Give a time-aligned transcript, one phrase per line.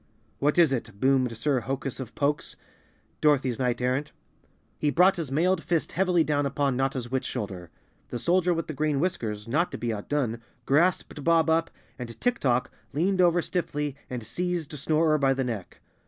[0.39, 2.55] "What is it?" boomed Sir Hokus of Pokes,
[3.21, 4.11] Dorothy's Knight Errant.
[4.79, 7.69] He brought his mailed fist heavily down upon Notta's witch shoulder.
[8.09, 11.69] The Soldier with the Green Whiskers, not to be outdone, grasped Bob Up
[11.99, 15.81] and Tik Tok leaned over stiffly and seized Snorer by the neck.